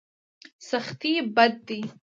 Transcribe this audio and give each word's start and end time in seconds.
سختي 0.69 1.13
بد 1.35 1.55
دی. 1.67 1.81